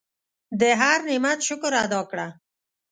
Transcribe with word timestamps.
د 0.59 0.61
هر 0.81 0.97
نعمت 1.07 1.39
شکر 1.47 1.71
ادا 1.83 2.01
کړه. 2.11 2.27